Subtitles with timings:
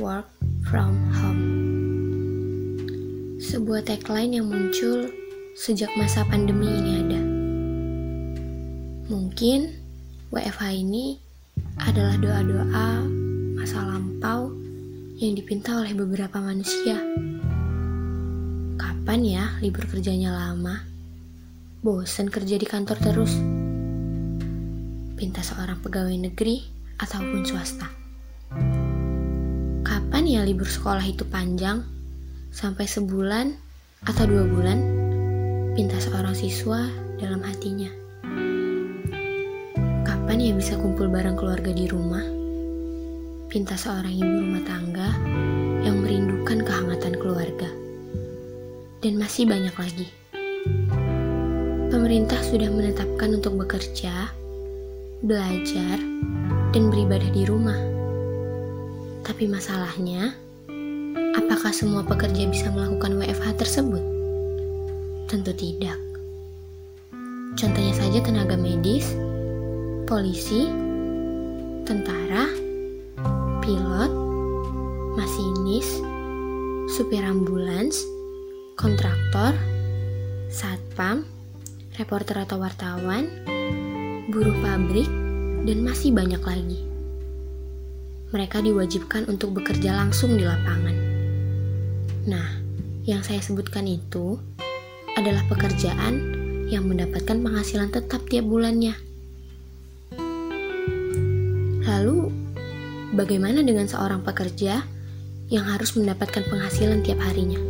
[0.00, 0.24] work
[0.64, 1.44] from home.
[3.36, 5.12] Sebuah tagline yang muncul
[5.52, 7.20] sejak masa pandemi ini ada.
[9.12, 9.68] Mungkin
[10.32, 11.20] WFH ini
[11.76, 13.04] adalah doa-doa
[13.52, 14.56] masa lampau
[15.20, 16.96] yang dipinta oleh beberapa manusia.
[18.80, 20.88] Kapan ya libur kerjanya lama?
[21.84, 23.36] Bosan kerja di kantor terus?
[25.20, 26.64] Pinta seorang pegawai negeri
[26.96, 28.01] ataupun swasta.
[30.32, 31.84] Ya libur sekolah itu panjang?
[32.48, 33.52] Sampai sebulan
[34.08, 34.80] atau dua bulan?
[35.76, 36.88] Pinta seorang siswa
[37.20, 37.92] dalam hatinya.
[40.08, 42.24] Kapan ya bisa kumpul bareng keluarga di rumah?
[43.52, 45.12] Pinta seorang ibu rumah tangga
[45.84, 47.68] yang merindukan kehangatan keluarga.
[49.04, 50.08] Dan masih banyak lagi.
[51.92, 54.32] Pemerintah sudah menetapkan untuk bekerja,
[55.20, 56.00] belajar,
[56.72, 58.01] dan beribadah di rumah.
[59.32, 60.36] Tapi masalahnya,
[61.32, 64.04] apakah semua pekerja bisa melakukan WFH tersebut?
[65.24, 65.96] Tentu tidak.
[67.56, 69.08] Contohnya saja tenaga medis,
[70.04, 70.68] polisi,
[71.88, 72.44] tentara,
[73.64, 74.12] pilot,
[75.16, 75.88] masinis,
[76.92, 78.04] supir ambulans,
[78.76, 79.56] kontraktor,
[80.52, 81.24] satpam,
[81.96, 83.32] reporter atau wartawan,
[84.28, 85.08] buruh pabrik,
[85.64, 86.91] dan masih banyak lagi.
[88.32, 90.96] Mereka diwajibkan untuk bekerja langsung di lapangan.
[92.24, 92.48] Nah,
[93.04, 94.40] yang saya sebutkan itu
[95.20, 96.40] adalah pekerjaan
[96.72, 98.96] yang mendapatkan penghasilan tetap tiap bulannya.
[101.84, 102.32] Lalu,
[103.12, 104.80] bagaimana dengan seorang pekerja
[105.52, 107.60] yang harus mendapatkan penghasilan tiap harinya?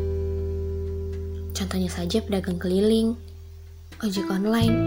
[1.58, 3.18] Contohnya saja pedagang keliling,
[3.98, 4.78] ojek online,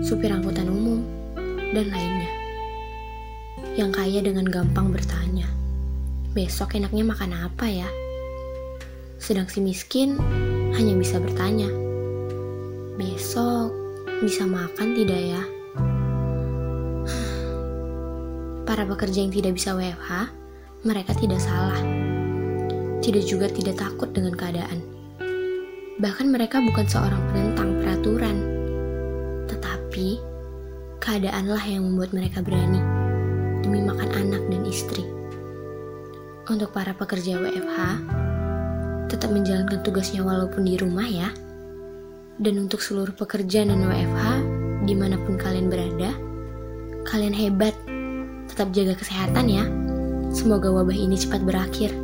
[0.00, 1.04] supir angkutan umum,
[1.76, 2.43] dan lainnya.
[3.74, 5.50] Yang kaya dengan gampang bertanya,
[6.30, 7.90] besok enaknya makan apa ya?
[9.18, 10.14] Sedang si miskin
[10.78, 11.66] hanya bisa bertanya,
[12.94, 13.74] besok
[14.22, 15.42] bisa makan tidak ya?
[18.70, 20.30] Para pekerja yang tidak bisa WFH,
[20.86, 21.82] mereka tidak salah.
[23.02, 24.86] Tidak juga tidak takut dengan keadaan.
[25.98, 28.38] Bahkan mereka bukan seorang penentang peraturan.
[29.50, 30.22] Tetapi,
[31.02, 33.03] keadaanlah yang membuat mereka berani
[33.64, 35.00] demi makan anak dan istri.
[36.44, 37.80] Untuk para pekerja WFH,
[39.08, 41.32] tetap menjalankan tugasnya walaupun di rumah ya.
[42.36, 44.24] Dan untuk seluruh pekerja non WFH,
[44.84, 46.12] di mana pun kalian berada,
[47.08, 47.72] kalian hebat.
[48.52, 49.64] Tetap jaga kesehatan ya.
[50.30, 51.94] Semoga wabah ini cepat berakhir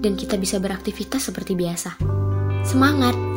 [0.00, 2.00] dan kita bisa beraktivitas seperti biasa.
[2.64, 3.29] Semangat!